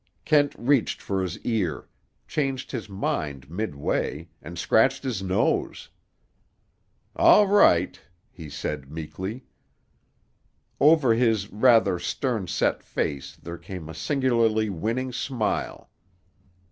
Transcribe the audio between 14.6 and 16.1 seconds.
winning smile.